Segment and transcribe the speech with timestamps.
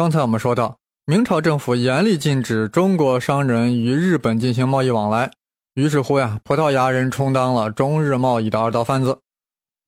[0.00, 5.30] 刚才我们说到，明朝政府严厉禁止中国商人与日本进行贸易往来，
[5.74, 9.18] 于是乎呀，葡萄牙人充当了中日贸易的二道贩子。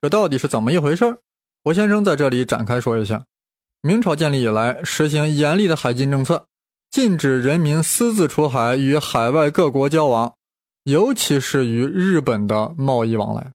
[0.03, 1.17] 这到底是怎么一回事？
[1.65, 3.25] 胡先生在这里展开说一下。
[3.81, 6.45] 明朝建立以来，实行严厉的海禁政策，
[6.91, 10.35] 禁止人民私自出海与海外各国交往，
[10.85, 13.51] 尤其是与日本的贸易往来。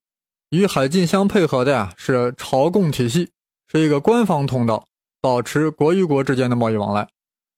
[0.50, 3.30] 与海禁相配合的呀是朝贡体系，
[3.72, 4.88] 是一个官方通道，
[5.28, 7.10] 保持国与国之间的贸易往来，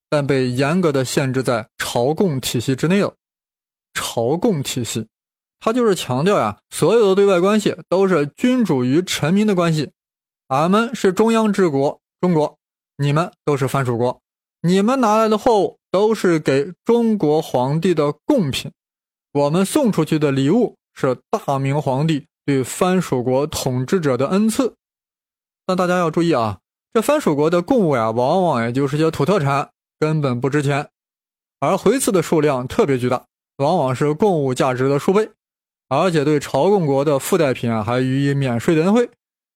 [0.10, 3.14] 但被严格的限制在朝贡体系之内了。
[3.94, 5.08] 朝贡体系，
[5.60, 9.92] 它就是强调呀，所有的对外关系都是君主与臣民的关系。
[10.48, 12.58] 俺们是中央治国，中国，
[12.98, 14.20] 你们都是藩属国，
[14.64, 18.72] 你们拿来的货物都是给中国皇帝的贡品，
[19.32, 22.26] 我们送出去的礼物是大明皇帝。
[22.48, 24.74] 对藩属国统治者的恩赐，
[25.68, 26.58] 但大家要注意啊，
[26.92, 30.90] 这藩属国的贡物呀，往往也就是些土特产，根本不值钱，
[31.60, 33.26] 而回赐的数量特别巨大，
[33.58, 35.30] 往往是贡物价值的数倍，
[35.88, 39.10] 而且对朝贡国的附带品啊，还予以免税的恩惠，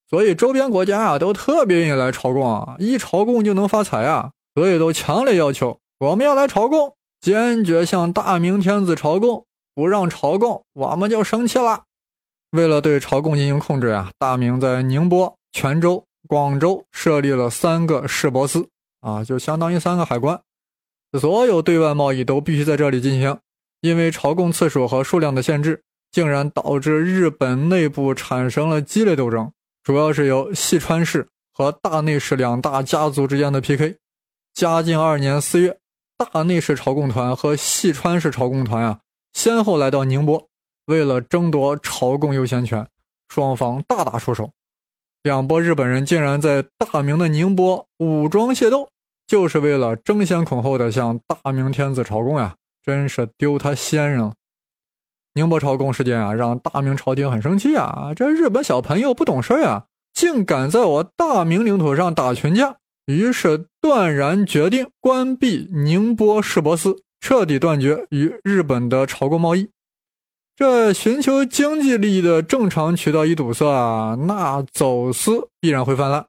[0.07, 11.85] 所以周边国家啊，都特别愿意来朝贡啊，一朝贡就能发财啊，所以都强烈要求我们要来朝贡，坚决向大明天子朝贡，不让朝贡，我们就生气了。
[12.51, 18.69] 为了对朝贡进行控制呀，大明在宁波、泉州、广州设立了三个市舶司，
[19.01, 20.41] 啊，就相当于三个海关，
[21.19, 23.37] 所有对外贸易都必须在这里进行。
[23.81, 29.51] 因为朝贡次数和数量的限制，竟然导致日本内部产生了激烈斗争，
[29.83, 33.97] 主要是由细川氏和大内氏两大家族之间的 PK。
[34.53, 35.79] 嘉靖二年四月，
[36.17, 38.99] 大内氏朝贡团和细川氏朝贡团啊，
[39.33, 40.47] 先后来到宁波。
[40.85, 42.87] 为了争夺朝贡优先权，
[43.27, 44.51] 双方大打出手，
[45.23, 48.89] 两拨日本人竟然在大明的宁波武装械斗，
[49.25, 52.55] 就是为了争先恐后的向大明天子朝贡呀！
[52.83, 54.33] 真是丢他先人了。
[55.35, 58.11] 宁波朝贡事件啊，让大明朝廷很生气啊！
[58.13, 62.75] 这日本小朋友不懂事啊，竟敢在我大明领土上打群架，
[63.05, 69.69] 于是断然决定关闭宁波市舶司，彻底断绝与日本的朝贡贸易。
[70.55, 76.25] 这寻求经济利益的正常渠道一堵塞啊，那走私必然会泛滥，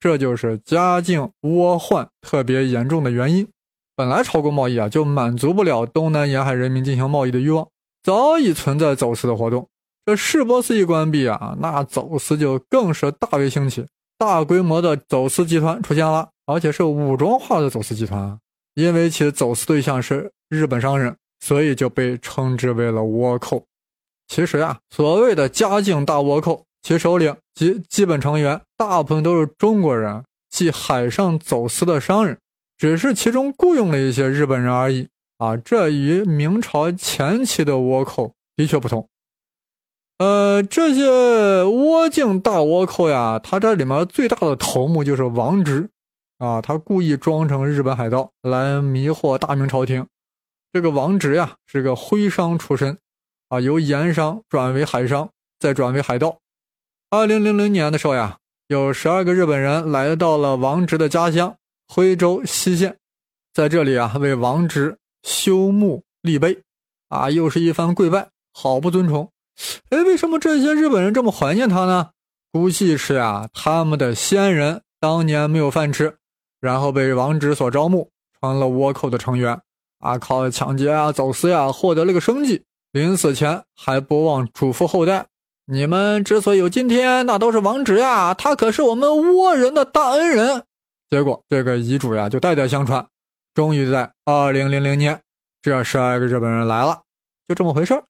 [0.00, 3.46] 这就是嘉靖倭患特别严重的原因。
[3.94, 7.68] 本来朝贡贸易啊就满足不了东南沿海人民进行贸易的欲望，
[8.02, 9.68] 早已存在走私的活动。
[10.06, 13.84] 这市舶司一关闭啊，那走私就更是大为兴起，
[14.16, 18.38] 大规模的走私集团出现了，而且是武装化的走私集团。
[18.74, 21.14] 因为其走私对象是日本商人。
[21.46, 23.64] 所以就被称之为了倭寇。
[24.26, 32.36] 其实啊，所谓的嘉靖大倭寇，其首领及基本成员大部分都是中国人，即海上走私的商人，
[32.76, 35.06] 只是其中雇佣了一些日本人而已。
[35.38, 39.08] 啊，这与明朝前期的倭寇的确不同。
[40.18, 41.04] 呃，这些
[41.62, 45.88] 倭境大倭寇呀，他这里面最大的头目就是王直，
[46.38, 50.04] 啊，他故意装成日本海盗来迷惑大明朝廷。
[50.76, 52.98] 这个王直呀是个徽商出身，
[53.48, 56.38] 啊，由盐商转为海商，再转为海盗。
[57.08, 61.56] 二零零零年的时候呀，有十二个日本人来到了王直的家乡
[61.88, 62.98] 徽州西县，
[63.54, 66.60] 在这里啊为王直修墓立碑，
[67.08, 69.30] 啊，又是一番跪拜，好不尊崇。
[69.88, 72.10] 哎，为什么这些日本人这么怀念他呢？
[72.52, 76.18] 估计是呀，他们的先人当年没有饭吃，
[76.60, 78.10] 然后被王直所招募，
[78.42, 79.58] 成了倭寇的成员。
[80.06, 82.62] 啊，靠抢劫啊、走私呀，获得了个生计。
[82.92, 85.26] 临死前还不忘嘱咐后代：
[85.66, 90.62] 你们之所以有今天，那都是王直呀，他可是我们倭人的大恩人。
[91.10, 93.04] 结果这个遗嘱呀，就代代相传。
[93.52, 95.20] 终于在二零零零年，
[95.60, 97.02] 这十二个日本人来了，
[97.48, 98.04] 就这么回事儿。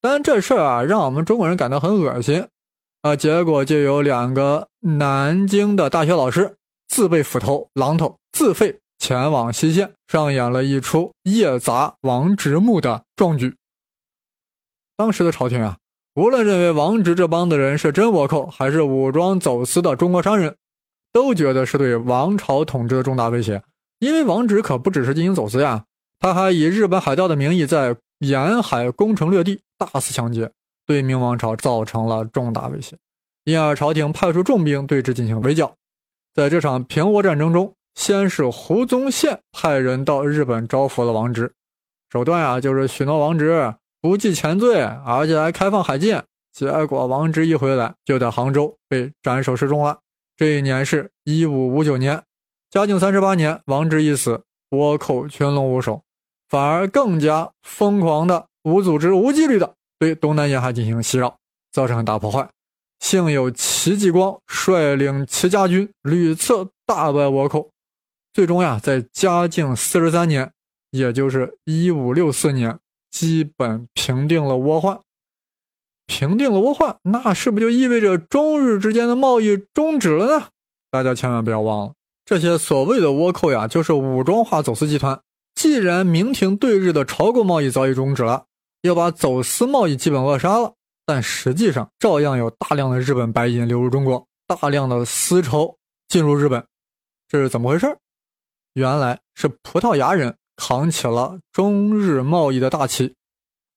[0.00, 2.46] 但这事儿啊，让我们中国人感到很恶心。
[3.02, 6.56] 啊，结果就有两个南京的大学老师
[6.88, 8.80] 自备斧头、榔头，自费。
[9.06, 13.54] 前往西线上演了一出夜砸王直墓的壮举。
[14.96, 15.76] 当时的朝廷啊，
[16.16, 20.56] 无论认为王直这帮的人是真倭寇，还是武装走私的中国商人，
[21.12, 23.62] 都觉得是对王朝统治的重大威胁。
[24.00, 25.84] 因为王直可不只是进行走私呀，
[26.18, 30.50] 他还以日本海盗的名义在沿海攻城略地，大肆抢劫，
[30.84, 32.96] 对明王朝造成了重大威胁。
[33.44, 35.76] 因而朝廷派出重兵对之进行围剿。
[36.34, 37.72] 在这场平倭战争中。
[37.96, 41.52] 先是胡宗宪派人到日本招抚了王直，
[42.12, 46.22] 手段啊就是许诺王直不计前罪，而且还开放海禁。
[46.52, 49.98] 结果王直一回来就在杭州被斩首示众了。
[50.36, 52.22] 这一年是一五五九年，
[52.70, 56.02] 嘉靖三十八年，王直一死，倭寇群龙无首，
[56.48, 61.36] 反而更加疯狂的、无组织、无纪律的对东南沿海进行袭扰，
[61.72, 62.48] 造成大破坏。
[63.00, 67.70] 幸有戚继光率领戚家军屡次大败倭寇，
[68.36, 70.52] 最终呀，在嘉靖四十三年，
[70.90, 72.78] 也就是一五六四年，
[73.10, 75.00] 基本平定了倭患。
[76.06, 80.48] 平定了倭患，那是不是就意味着中日之间的贸易终止了呢？
[80.90, 81.94] 大家千万不要忘了，
[82.26, 85.18] 这些所谓的倭寇呀，就是武装化走私集团。
[85.54, 88.44] 既然明廷对日的朝贡贸易早已终止了，
[88.82, 90.74] 要把走私贸易基本扼杀了，
[91.06, 96.62] 但实际上照样有大量的日本白银流入中国，大量的丝绸进入日本，
[97.30, 97.96] 这是怎么回事？
[98.76, 103.14] 原来是葡萄牙人扛起了中日贸易的大旗。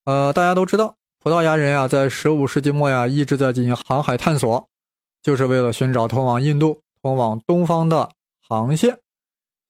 [0.04, 0.94] 呃，大家都知道。
[1.24, 4.68] 葡萄牙人呀，在十五世纪末呀，一直在进行航海探索，
[5.24, 8.10] 就是为了寻找通往印度、通往东方的
[8.46, 9.00] 航线。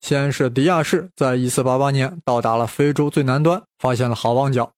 [0.01, 4.71] 先是迪亚士在一四八八年到达了非洲最南端，发现了好望角，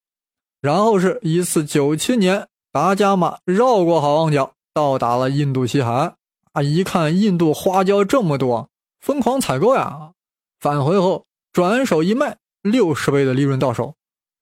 [0.59, 6.15] 然后是一四九七年，达伽马绕过好望角，到达了印度西海岸。
[6.51, 8.67] 啊，一看印度花椒这么多，
[8.99, 10.11] 疯狂采购呀！
[10.61, 13.95] 返回后转手一卖，六十倍的利润到手，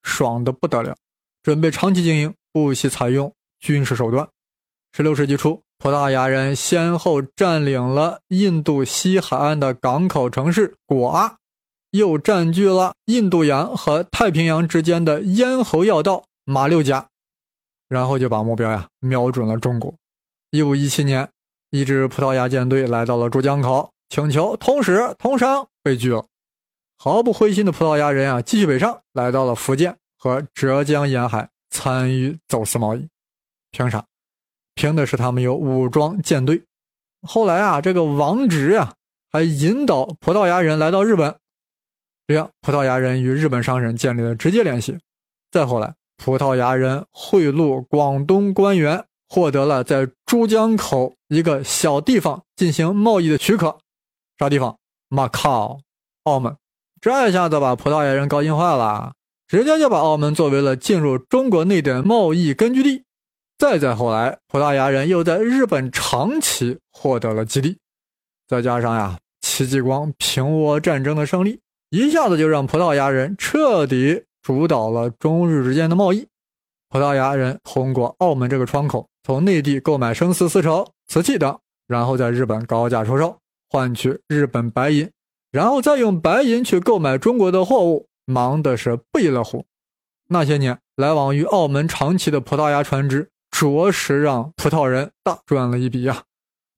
[0.03, 0.97] 爽的不得了。
[1.41, 4.27] 准备长期经营，不惜采用军事手段。
[4.91, 11.37] 十六世纪初，葡萄牙人先后占领了印度西海岸的港口城市果阿，
[11.91, 17.07] 又占据了印度洋和太平洋之间的咽喉要道马六甲，
[17.87, 19.95] 然后就把目标呀瞄准了中国。
[20.51, 21.29] 一五一七年，
[21.69, 26.25] 一支葡萄牙舰队来到了珠江口，请求通使通商，被拒了。
[26.97, 29.95] 毫不灰心的葡萄牙人啊，继续北上，来到了福建。
[30.21, 33.07] 和浙江沿海参与走私贸易，
[33.71, 34.03] 凭啥？
[34.75, 36.61] 凭的是他们有武装舰队。
[37.21, 38.95] 后来啊，这个王直啊，
[39.31, 41.37] 还引导葡萄牙人来到日本，
[42.27, 44.99] 这样葡萄牙人与日本商人建立了直接联系。
[45.51, 53.77] 再后来，葡萄牙人贿赂广东官员，获得了在珠江口一个小地方进行贸易的许可。
[54.39, 54.77] 啥地方？
[55.09, 55.81] 马靠，
[56.23, 56.55] 澳门。
[57.01, 59.11] 这一下子把葡萄牙人高兴坏了。
[59.49, 63.03] 直接就把澳门作为了进入中国内地贸易根据地，
[63.57, 67.79] 再再后来，葡萄牙人又在日本长崎获得了基地，
[68.47, 71.59] 再加上呀，戚继光平倭战争的胜利，
[71.89, 76.27] 一下子就让葡萄牙人彻底主导了中日之间的贸易。
[76.89, 83.35] 葡萄牙人通过澳门这个窗口，从内地购买生丝、丝绸、瓷器等，然后在日本高价出售，
[83.69, 85.09] 换取日本白银，
[85.51, 88.07] 然后再用白银去购买中国的货物。
[88.25, 89.65] 忙的是不亦乐乎。
[90.27, 96.21] 那些年来往于澳门、长崎的葡萄牙船只，着实让葡萄人大赚了一笔呀。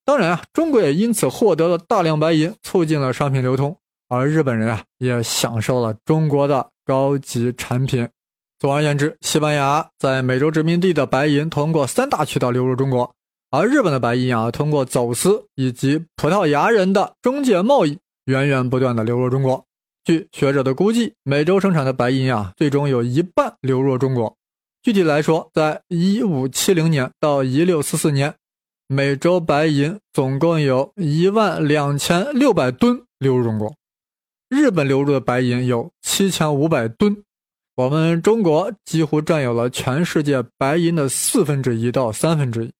[0.06, 3.76] 当然啊，中国也因此获得了大量白银，促进了商品流通。
[4.08, 8.08] 而日本人啊，也享受了中国的高级产品。
[8.58, 13.14] 总而言之，西班牙在美洲殖民地的白银通过三大渠道流入中国，
[13.54, 19.62] 而日本的白银啊，通过走私以及葡萄牙人的中介贸易，源源不断的流入中国。
[20.04, 24.34] 据学者的估计，美洲生产的白银啊，最终有一半流入中国。
[24.82, 28.34] 具体来说，在一五七零年到一六四四年，
[28.86, 33.76] 美洲白银总共有一万两千六百吨流入中国，
[34.48, 37.22] 日本流入的白银有七千五百吨。
[37.76, 42.72] 我们中国几乎占有了全世界白银的四分之一到三分之一，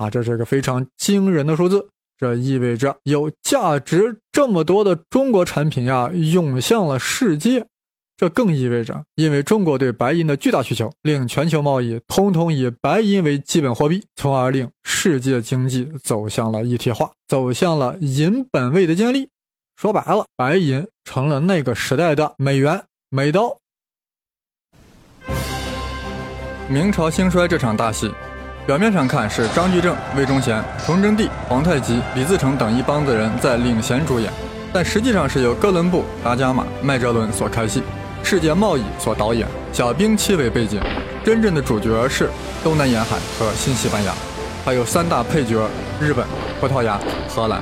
[0.00, 1.86] 啊，这是一个非常惊人的数字。
[2.16, 7.66] 这意味着有价值这么多的中国产品呀涌向了世界，
[8.16, 19.28] 这更意味着，因为中国对白银的巨大需求，令全球贸易通通以白银为基本货币，从而令世界经济走向了一体化，走向了银本位的建立。
[19.76, 23.58] 说白了，白银成了那个时代的美元、美刀。
[26.70, 28.10] 明朝兴衰这场大戏。
[28.66, 34.30] 表面上看是张居正、魏忠贤、崇祯帝、皇太极、李自成等一帮子人在领衔主演，
[34.72, 37.82] 但实际上是由哥伦布、达伽马、麦哲伦所开戏，
[38.22, 40.80] 世界贸易所导演，小兵七为背景，
[41.24, 42.30] 真正的主角是
[42.62, 44.12] 东南沿海和新西班牙，
[44.64, 45.66] 还有三大配角
[45.98, 46.24] 日本、
[46.60, 47.60] 葡萄牙、荷兰，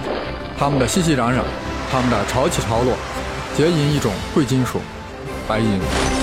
[0.58, 1.40] 他们的熙熙攘攘，
[1.90, 2.94] 他们的潮起潮落，
[3.56, 4.80] 结银一种贵金属，
[5.46, 6.17] 白银。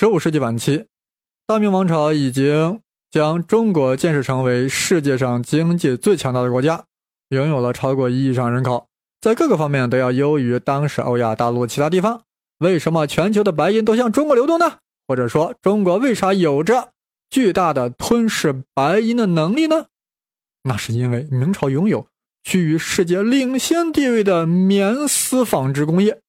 [0.00, 0.86] 十五世纪晚期，
[1.44, 6.84] 大明王朝已经将中国建设成为世界上经济最强大的国家，
[7.30, 8.86] 拥有了超过一亿上人口，
[9.20, 12.22] 在各个方面都要优于当时欧亚大陆其他地方。
[12.58, 14.78] 为什么全球的白银都向中国流动呢？
[15.08, 16.92] 或者说，中国为啥有着
[17.28, 19.86] 巨大的吞噬白银的能力呢？
[20.62, 22.06] 那是因为明朝拥有
[22.44, 26.20] 居于世界领先地位的棉丝纺织工业、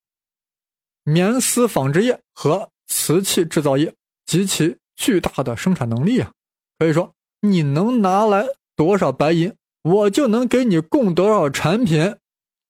[1.04, 6.32] 棉丝纺织业和瓷器制造业及其巨大的生产能力啊！
[6.78, 9.54] 可以说，你能拿来多少白银，
[9.84, 12.18] 我就能给你供多少产品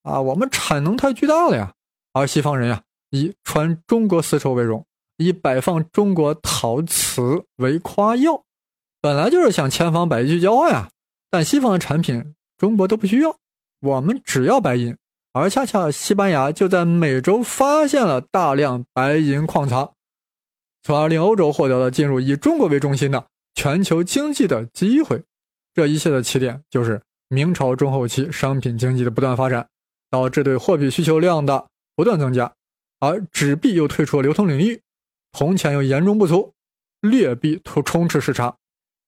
[0.04, 0.20] 啊！
[0.20, 1.72] 我们产能太巨大了呀！
[2.12, 4.86] 而西方人呀，以穿中国丝绸为荣，
[5.16, 8.44] 以摆放中国陶瓷为夸耀，
[9.00, 10.88] 本来就是想千方百计去交换呀。
[11.30, 13.36] 但西方的产品中国都不需要，
[13.80, 14.96] 我们只要白银，
[15.32, 19.92] 而恰恰西班牙就在美洲发现了大量白银矿藏，
[20.82, 25.22] 从而令欧洲获得了进入以中国为中心的全球经济的机会。
[25.74, 29.68] 这一切的起点就是明朝中后期商品经济的不断发展，
[30.10, 32.52] 导致对货币需求量的不断增加，
[32.98, 34.80] 而纸币又退出了流通领域，
[35.32, 36.52] 铜钱又严重不足，
[37.00, 38.56] 劣币充充斥市场，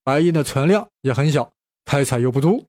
[0.04, 1.52] 白银的存量也很小。
[1.84, 2.64] 开采又不足，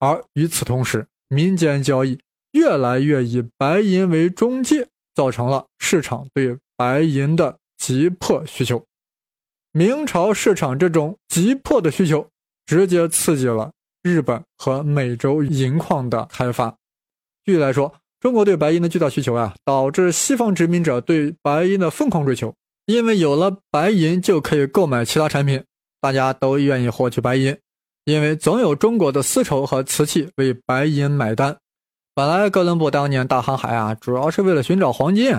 [0.00, 2.18] 而与此同时，民间交易
[2.50, 8.84] 越来越以白银为中介，造成了市场对白银的急迫需求。
[9.72, 12.26] 明朝市场这种急迫的需求，
[12.64, 13.70] 直接刺激了
[14.02, 16.74] 日本和美洲银矿的开发。
[17.44, 22.54] 具体来说，中国对白银的巨大需求啊，导致西方殖民者对白银的疯狂追求。
[22.86, 25.62] 因为有了白银，就可以购买其他产品，
[26.00, 27.56] 大家都愿意获取白银。
[28.04, 31.56] 因为总有中国的丝绸和瓷器为白银买单。
[32.14, 35.34] 本来哥伦布当年大航海啊，主要是为了寻找黄金，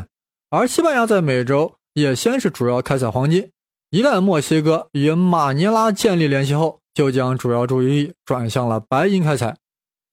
[0.49, 3.49] 而西班牙在美洲也先是主要开采黄金。
[3.89, 9.57] 一旦墨西哥与马尼拉建立联系后，就将主要注意力转向了白银开采。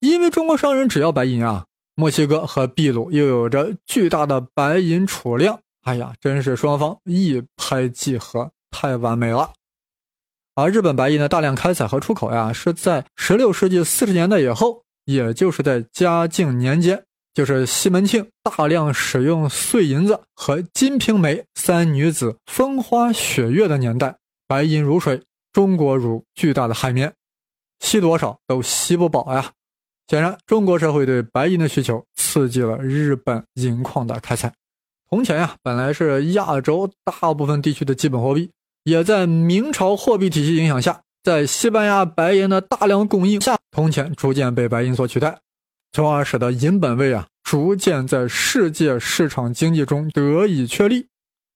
[0.00, 9.52] 因为中国商人只要白银啊，墨西哥和秘鲁又有着巨大的白银储量，哎呀，真是双方一拍即合，太完美了。
[10.54, 25.20] 而日本白银的大量开采和出口呀，是在16世纪40年代以后，也就是在嘉靖年间，就是西门庆大量使用碎银子和《金瓶梅》三女子风花雪月的年代，白银如水，
[25.52, 27.12] 中国如巨大的海绵，
[27.80, 29.50] 吸多少都吸不饱呀。
[30.06, 34.52] 显然，中国社会对白银的需求刺激了日本银矿的开采。
[35.10, 38.50] 铜钱呀，本来是亚洲大部分地区的基本货币。
[38.84, 45.40] 也在明朝货币体系影响下，在西班牙白银的大量供应下，铜钱逐渐被白银所取代，
[45.94, 51.06] 从而使得银本位啊逐渐在世界市场经济中得以确立。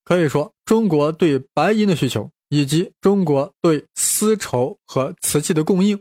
[0.04, 6.00] 可以说，中国对白银的需求以及中国对丝绸和瓷器的供应，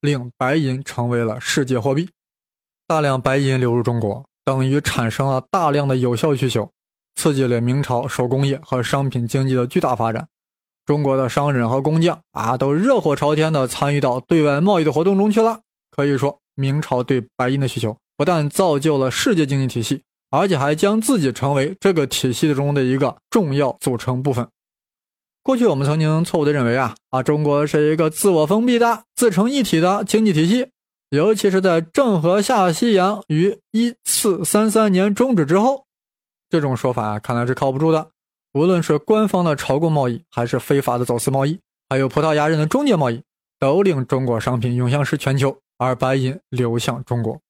[0.00, 2.08] 令白银成为了世界货币。
[2.88, 6.68] 大量白银流入中国，等于产生了大量的有效需求，
[7.14, 10.26] 刺激了明朝手工业和商品经济的巨大发展。
[10.84, 15.60] 中国的商人和工匠啊，都热火朝天地参与到对外贸易的活动中去了。
[15.90, 24.48] 可以说，明朝对白银的需求不但造就了世界经济体系，而且还将自己成为这个体系中的一个重要组成部分。
[25.44, 30.66] 过去我们曾经错误地认为啊啊，中国是一个自我封闭的、自成一体的经济体系，
[31.10, 35.86] 尤其是在郑和下西洋于一四三三年终止之后，
[36.50, 38.10] 这种说法啊，看来是靠不住的。
[38.52, 43.22] 无论是官方的朝贡贸易，还是非法的走私贸易，还有葡萄牙人的中介贸易，
[43.60, 47.40] 都令中国商品涌向是全球，而白银流向中国。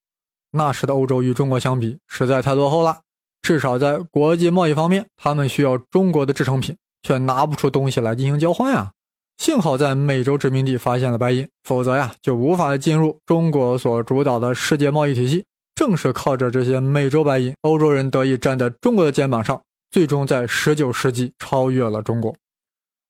[0.53, 3.01] 那时的欧洲与中国相比，实在太落后了。
[3.43, 8.93] 至少在国际贸易方面，他们需要中国的制成品，却拿不出东西来进行交换呀。
[9.39, 15.45] 幸好在美洲殖民地发现了白银，否则呀，就无法进入中国所主导的世界贸易体系。
[15.75, 19.61] 正是靠着这些美洲白银，欧洲人得以站在中国的肩膀上。
[19.91, 22.35] 最终在十九世纪超越了中国。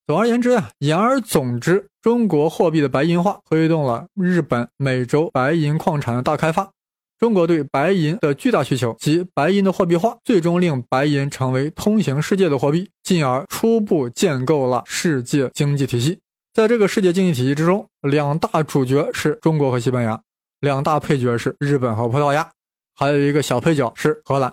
[0.09, 6.71] 总而言之呀，言而总之，中国货币的白银化推动了日本、美洲白银矿产的大开发。
[7.19, 16.17] 中国对白银的巨大需求及白银的货币化，最终令白银成为通行世界的货币，进而初步建构了世界经济体系。
[16.55, 20.19] 在这个世界经济体系之中，两大主角是中国和西班牙，
[20.59, 22.49] 两大配角是日本和葡萄牙，
[22.95, 24.51] 还有一个小配角是荷兰。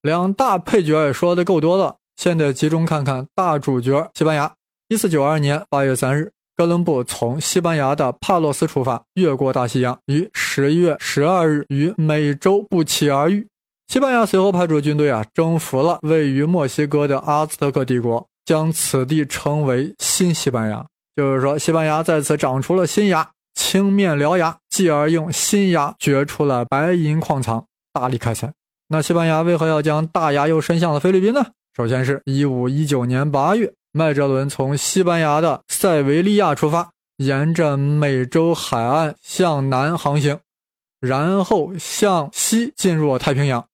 [0.00, 4.54] 两大配角也说的够多了，现在集中看看大主角西班牙。
[4.88, 13.46] 一四九二年八月三日，哥伦布从西班牙的帕洛斯出发，越过大西洋，于十月十二日于美洲不期而遇。
[13.88, 20.84] 西班牙随后派出军队啊，征服了位于墨西哥的阿兹特克帝国，将此地称为新西班牙。
[21.16, 28.52] 就是说，西班牙在此长出了新牙，青面獠牙，继而用新牙掘出了白银矿藏，大力开采。
[28.88, 31.46] 那西班牙为何要将大牙又伸向了菲律宾呢？
[31.74, 40.40] 首先是一五一九年八月，麦哲伦从西班牙的塞维利亚出发，沿着美洲海岸向南航行，
[40.98, 43.64] 然后向西进入太平洋。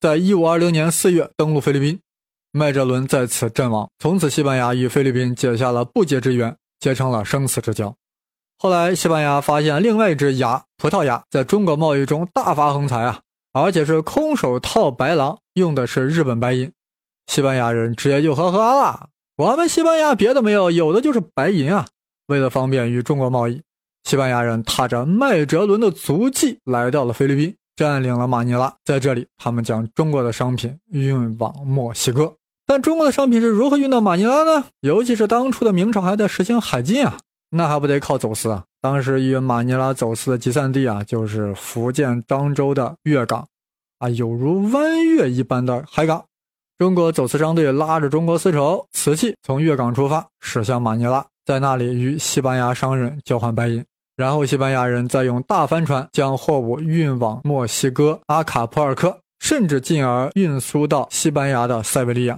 [0.00, 2.00] 在一五二零年四月登陆菲律宾，
[2.50, 3.88] 麦哲伦在此阵亡。
[4.00, 7.94] 从此，西班牙与菲律宾结下了不解之缘，结成了生死之交。
[8.58, 13.20] 后来，西班牙发现另外一只牙——葡萄牙，在中国贸易中大发横财啊，
[13.52, 16.72] 而且是空手套白狼，用的是日本白银。
[17.28, 19.10] 西班牙人直接就呵呵了。
[19.36, 21.84] 我们西班牙别的没有，有的就是白银啊！
[22.28, 23.60] 为了方便与中国贸易，
[24.04, 28.72] 西班牙人踏着麦哲伦的足迹来到了菲律宾，占领了马尼拉。
[28.84, 32.32] 在这里，他们将中国的商品运往墨西哥。
[32.64, 34.66] 但中国的商品是如何运到马尼拉呢？
[34.82, 37.18] 尤其是当初的明朝还在实行海禁啊，
[37.50, 38.62] 那还不得靠走私啊！
[38.80, 43.48] 当时与马尼拉走私的集散地啊，就是福建漳州的粤港，
[43.98, 46.24] 啊，有如弯月一般的海港。
[46.76, 53.84] 中国走私商队拉着中国丝绸、瓷器从粤港出发，驶向马尼拉，在那里与西班牙商人交换白银，
[54.16, 62.36] 然后西班牙人再用大帆船将货物运往墨西哥阿卡普尔科，甚至进而运输到西班牙的塞维利亚。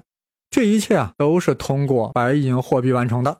[0.50, 3.38] 这一切啊，都是通过白银货币完成的。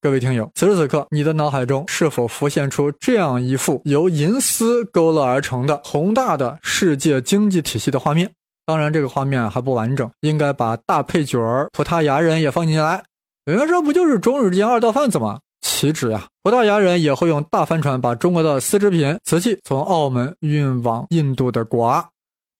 [0.00, 8.28] 各位听友，此时此刻，你的脑海中是否浮现出这样一幅由银丝勾勒而成的宏大的世界经济体系的画面？
[8.64, 13.02] 当然，这个画面还不完整，应该把大配角儿葡萄牙人也放进来。
[13.46, 15.40] 有人说，不就是中日间二道贩子吗？
[15.60, 16.26] 岂止呀！
[16.42, 22.08] 葡萄牙人也会用大帆船把中国的丝织品、瓷器从澳门运往印度的果阿，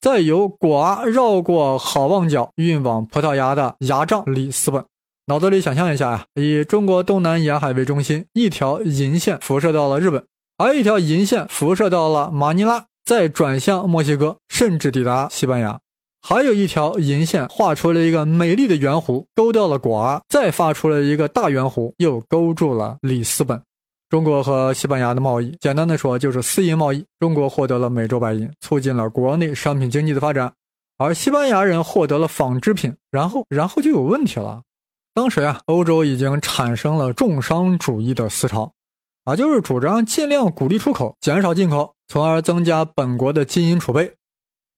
[0.01, 4.85] 再由果阿绕过好望角运往葡萄牙的牙帐里斯本。
[5.27, 10.25] 脑子里想象一下呀，以中国东南沿海为中心，一条银线辐射到了日本，
[10.59, 15.79] 还有一条银线辐射到了马尼拉，再转向墨西哥，甚至抵达西班牙。
[16.25, 23.61] 还有一条银线画出了一个美丽的圆弧，勾掉了果儿，再发出了一个大圆弧，又勾住了里斯本。
[24.09, 27.05] 中国和西班牙的贸易，简单的说就是私银贸易。
[27.19, 30.53] 中国获得了美洲白银，促进了国内商品经济的发展，
[30.97, 34.63] 而西班牙人获得了纺织品，然后，然后就有问题了。
[35.15, 38.73] 当时啊，欧洲已经产生了重商主义的思潮，
[39.25, 44.15] 啊，就是主张尽量鼓励出口，减少进口，从而增加本国的金银储备。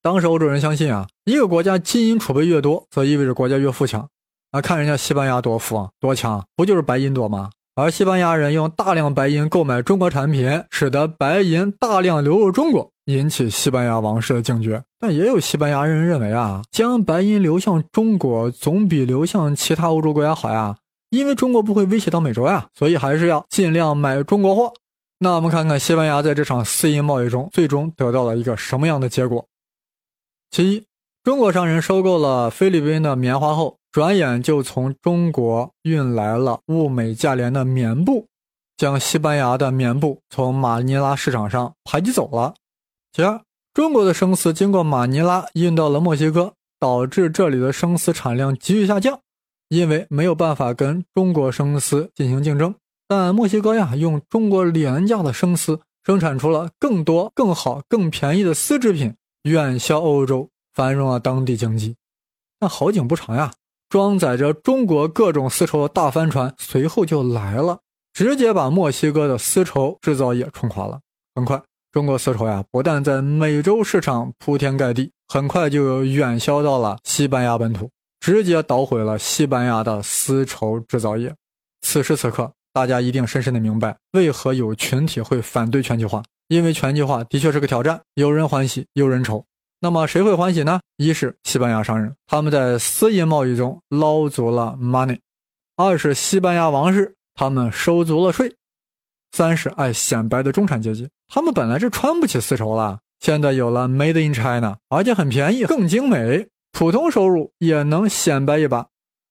[0.05, 4.07] 当时欧洲人相信啊，一个国家金银储备越多，则意味着国家越富强。
[4.51, 7.49] 啊，看人家西班牙多富啊，多强，不就是白银多吗？
[7.75, 14.83] 而西班牙人用大量白银购买中国产品，使得白银大量流入中国，引起西班牙王室的警觉。
[15.01, 20.77] 但也有西班牙人认为啊，将白银流向中国总比流向其他欧洲国家好呀，
[21.09, 24.75] 因为中国不会威胁到美洲呀，所以还是要尽量买中国货。
[25.21, 29.47] 那我们看看西班牙在这场私银贸易中最终得到了一个什么样的结果。
[30.55, 30.85] 其一，
[31.25, 38.29] 中国商人收购了菲律宾的棉花后，转眼就从中国运来了物美价廉的棉布，
[38.77, 42.55] 将西班牙的棉布从马尼拉市场上排挤走了。
[43.13, 49.19] 其二，中国的生丝经过马尼拉运到了墨西哥，导致这里的生丝产量急剧下降，
[49.71, 52.73] 因为没有办法跟中国生丝进行竞争。
[53.09, 59.17] 但墨西哥呀，用中国廉价的生丝生产出了更多、更好、更便宜的丝织品。
[59.45, 61.97] 远销欧洲，繁荣了当地经济。
[62.59, 63.53] 但好景不长呀，
[63.91, 67.81] 装载着中国各种丝绸的大帆船随后就来了，
[68.15, 71.01] 直接把墨西哥的丝绸制造业冲垮了。
[71.35, 81.35] 很快，中国丝绸呀，不但在美洲市场铺天盖地，很快就远销到了西班牙本土，直接捣毁了西班牙的丝绸制造业。
[81.83, 86.23] 此时此刻，大家一定深深的明白，为何有群体会反对全球化。
[86.55, 89.45] 因为全球化的确是个挑战，有人欢喜，有人愁。
[89.81, 90.81] 那么谁会欢喜呢？
[90.97, 95.19] 一是西班牙商人，他们在私银贸易中捞足了 money；
[95.77, 98.49] 二是西班牙王室，他们收足了税；
[99.33, 108.87] 三是爱显摆的中产阶级，他们本来是穿不起丝绸了，现在有了 made in China，而且很便宜，更精美，普通收入也能显摆一把。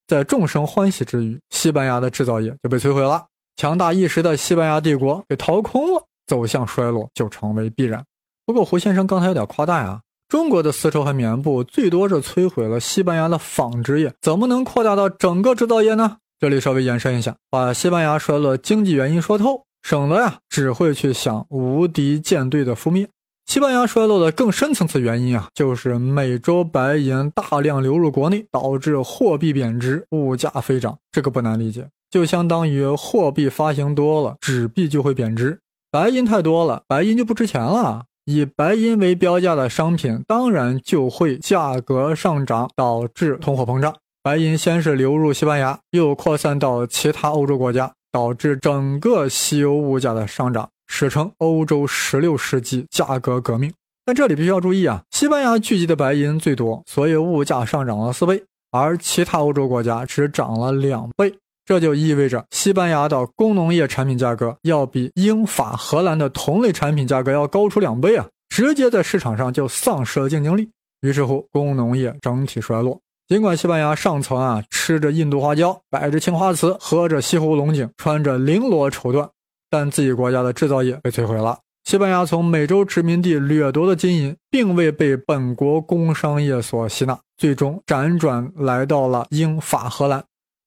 [0.05, 6.05] 在众生欢喜之余，西班牙的制造业就被摧毁了，强大一时的西班牙帝国给掏空了。
[6.27, 8.03] 走向衰落就成为必然。
[8.45, 16.17] 不过胡先生刚才有点夸大呀，中国的丝绸和棉布最多是摧毁了西班牙的纺织业，怎么能扩大到整个制造业呢？
[16.39, 23.07] 这里稍微延伸一下，把西班牙衰落经济原因说透，省得呀只会去想无敌舰队的覆灭。
[23.45, 30.97] 西班牙衰落的更深层次原因啊，就是美洲白银大量流入国内，导致货币贬值，物价飞涨。
[31.11, 35.59] 这个不难理解，就相当于货币发行多了，纸币就会贬值。
[35.93, 38.05] 白银太多了，白银就不值钱了。
[38.25, 43.93] 以白银为标价的商品，当然就会价格上涨，导致通货膨胀。
[44.23, 53.71] 白银先是流入西班牙，又扩散到其他欧洲国家，导致整个西欧物价的上涨，史称欧洲十六世纪价格革命。
[54.03, 61.35] 但这里必须要注意啊，西班牙聚集的白银最多，所以物价上涨了四倍，而其他欧洲国家只涨了两倍。
[61.65, 70.69] 这就意味着西班牙的工农业产品价格要比英法荷兰的同类产品价格要高出两倍啊，直接在市场上就丧失了竞争力。
[71.01, 72.99] 于是乎，工农业整体衰落。
[73.27, 79.29] 尽管西班牙上层啊吃着印度花椒，摆着青花瓷，喝着西湖龙井，穿着绫罗绸缎，
[79.69, 81.57] 但自己国家的制造业被摧毁了。
[81.85, 90.23] 西班牙从美洲殖民地掠夺的金银，并未被本国工商业所吸纳，最终辗转来到了英法荷兰。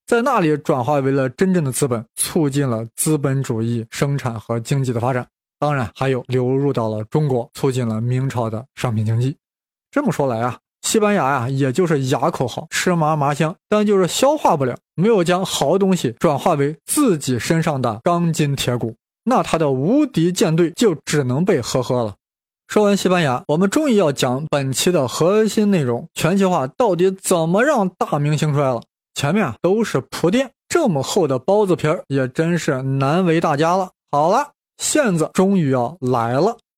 [0.07, 5.27] 在那里转化为了真正的资本，促进了资本主义生产和经济的发展。
[5.59, 9.37] 当然，还有流入到了中国，促进了明朝的商品经济。
[9.90, 22.14] 这么说来啊，西班牙呀，也就是牙口好，吃嘛嘛香，但就是消化不了，没有将好东西转化为自己身上的钢筋铁骨，那他的无敌舰队就只能被呵呵了。
[22.69, 28.81] 说完西班牙，我们终于要讲本期的核心内容：全球化到底怎么让大明兴衰了？
[29.16, 33.88] 前面都是铺垫，这么厚的包子皮儿也真是难为大家了。
[34.11, 36.59] 好了，馅子终于要来了。